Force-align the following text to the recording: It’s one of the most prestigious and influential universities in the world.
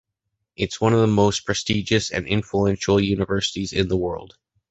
It’s 0.55 0.81
one 0.81 0.93
of 0.93 0.99
the 0.99 1.05
most 1.05 1.41
prestigious 1.45 2.09
and 2.09 2.25
influential 2.25 2.99
universities 2.99 3.71
in 3.71 3.87
the 3.87 3.95
world. 3.97 4.35